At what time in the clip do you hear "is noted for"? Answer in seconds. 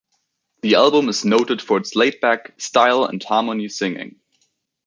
1.09-1.77